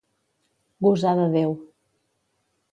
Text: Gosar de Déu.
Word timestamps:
Gosar 0.87 1.13
de 1.21 1.29
Déu. 1.37 1.55